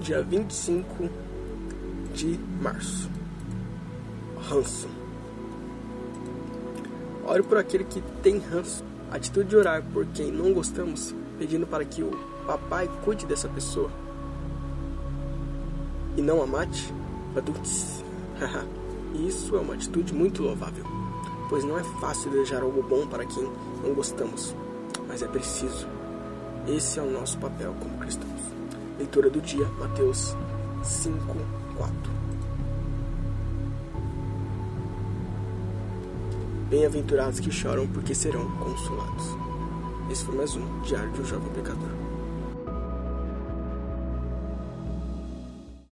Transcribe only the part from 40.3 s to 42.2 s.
mais um Diário de um Jovem Pecador.